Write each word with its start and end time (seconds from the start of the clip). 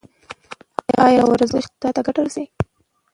ایا 1.05 1.21
ورزش 1.29 1.51
روغتیا 1.67 1.89
ته 1.95 2.01
ګټه 2.07 2.21
لري؟ 2.25 2.45